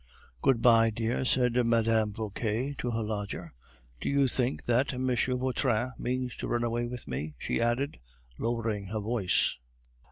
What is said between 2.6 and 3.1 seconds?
to her